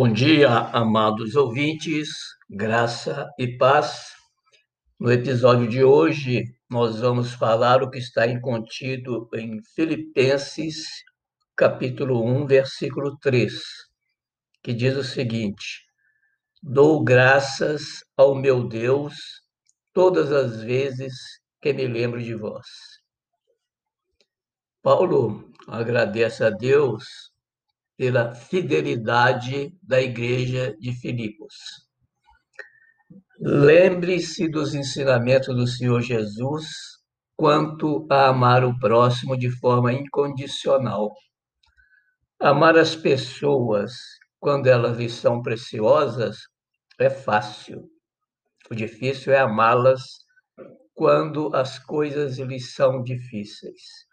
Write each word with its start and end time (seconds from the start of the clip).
Bom 0.00 0.12
dia, 0.12 0.48
amados 0.48 1.34
ouvintes, 1.34 2.08
graça 2.48 3.28
e 3.36 3.58
paz. 3.58 4.12
No 4.96 5.10
episódio 5.10 5.66
de 5.66 5.82
hoje, 5.82 6.44
nós 6.70 7.00
vamos 7.00 7.32
falar 7.32 7.82
o 7.82 7.90
que 7.90 7.98
está 7.98 8.22
contido 8.40 9.28
em 9.34 9.60
Filipenses, 9.74 10.86
capítulo 11.56 12.24
1, 12.24 12.46
versículo 12.46 13.18
3, 13.18 13.52
que 14.62 14.72
diz 14.72 14.96
o 14.96 15.02
seguinte: 15.02 15.84
Dou 16.62 17.02
graças 17.02 18.04
ao 18.16 18.36
meu 18.36 18.68
Deus 18.68 19.16
todas 19.92 20.30
as 20.30 20.62
vezes 20.62 21.12
que 21.60 21.72
me 21.72 21.88
lembro 21.88 22.22
de 22.22 22.36
vós. 22.36 22.68
Paulo 24.80 25.50
agradece 25.66 26.44
a 26.44 26.50
Deus 26.50 27.32
pela 27.98 28.32
fidelidade 28.32 29.76
da 29.82 30.00
igreja 30.00 30.72
de 30.78 30.92
Filipos. 30.92 31.54
Lembre-se 33.40 34.48
dos 34.48 34.72
ensinamentos 34.72 35.54
do 35.54 35.66
Senhor 35.66 36.00
Jesus 36.00 36.66
quanto 37.36 38.06
a 38.08 38.28
amar 38.28 38.64
o 38.64 38.78
próximo 38.78 39.36
de 39.36 39.50
forma 39.50 39.92
incondicional. 39.92 41.12
Amar 42.40 42.78
as 42.78 42.94
pessoas 42.94 43.94
quando 44.38 44.68
elas 44.68 44.96
lhe 44.96 45.10
são 45.10 45.42
preciosas 45.42 46.38
é 47.00 47.10
fácil. 47.10 47.90
O 48.70 48.76
difícil 48.76 49.32
é 49.32 49.40
amá-las 49.40 50.02
quando 50.94 51.50
as 51.52 51.80
coisas 51.80 52.38
lhes 52.38 52.74
são 52.74 53.02
difíceis 53.02 54.07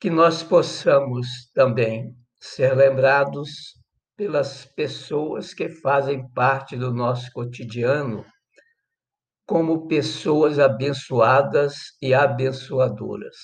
que 0.00 0.08
nós 0.08 0.42
possamos 0.42 1.50
também 1.54 2.16
ser 2.40 2.74
lembrados 2.74 3.74
pelas 4.16 4.64
pessoas 4.64 5.52
que 5.52 5.68
fazem 5.68 6.26
parte 6.32 6.74
do 6.74 6.90
nosso 6.90 7.30
cotidiano 7.32 8.24
como 9.46 9.86
pessoas 9.88 10.58
abençoadas 10.58 11.74
e 12.00 12.14
abençoadoras. 12.14 13.36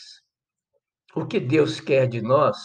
O 1.15 1.27
que 1.27 1.39
Deus 1.39 1.79
quer 1.79 2.07
de 2.09 2.23
nós 2.23 2.57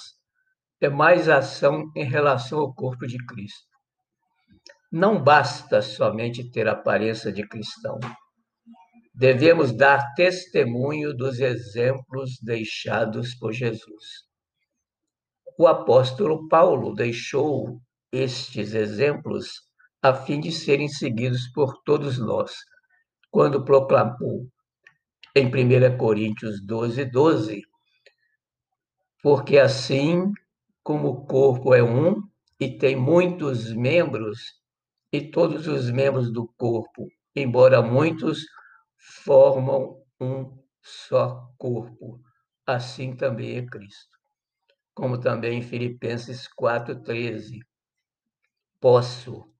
é 0.79 0.87
mais 0.87 1.27
ação 1.27 1.91
em 1.93 2.05
relação 2.05 2.59
ao 2.59 2.73
corpo 2.73 3.05
de 3.05 3.17
Cristo. 3.25 3.67
Não 4.89 5.21
basta 5.21 5.81
somente 5.81 6.49
ter 6.49 6.67
aparência 6.67 7.31
de 7.31 7.45
cristão 7.45 7.99
devemos 9.21 9.71
dar 9.71 10.15
testemunho 10.15 11.15
dos 11.15 11.39
exemplos 11.39 12.39
deixados 12.41 13.35
por 13.35 13.53
Jesus. 13.53 14.25
O 15.55 15.67
apóstolo 15.67 16.47
Paulo 16.47 16.95
deixou 16.95 17.79
estes 18.11 18.73
exemplos 18.73 19.51
a 20.01 20.11
fim 20.11 20.39
de 20.39 20.51
serem 20.51 20.87
seguidos 20.87 21.47
por 21.53 21.83
todos 21.83 22.17
nós, 22.17 22.55
quando 23.29 23.63
proclamou 23.63 24.47
em 25.35 25.45
1 25.45 25.99
Coríntios 25.99 26.59
12, 26.65 27.05
12, 27.05 27.61
porque 29.21 29.59
assim 29.59 30.31
como 30.81 31.09
o 31.09 31.25
corpo 31.27 31.75
é 31.75 31.83
um 31.83 32.23
e 32.59 32.75
tem 32.75 32.95
muitos 32.95 33.71
membros, 33.71 34.39
e 35.13 35.21
todos 35.21 35.67
os 35.67 35.91
membros 35.91 36.33
do 36.33 36.47
corpo, 36.57 37.07
embora 37.35 37.83
muitos, 37.83 38.39
formam 39.11 40.03
um 40.19 40.57
só 40.81 41.51
corpo. 41.57 42.21
Assim 42.65 43.15
também 43.15 43.57
é 43.57 43.65
Cristo. 43.65 44.17
Como 44.93 45.19
também 45.19 45.59
em 45.59 45.61
Filipenses 45.61 46.47
4,13. 46.59 47.59
Posso 48.79 49.51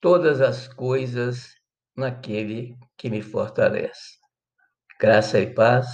todas 0.00 0.40
as 0.40 0.68
coisas 0.68 1.54
naquele 1.96 2.76
que 2.96 3.10
me 3.10 3.22
fortalece. 3.22 4.18
Graça 5.00 5.40
e 5.40 5.52
paz, 5.52 5.86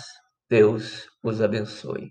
Deus 0.48 1.09
os 1.22 1.41
abençoe. 1.41 2.10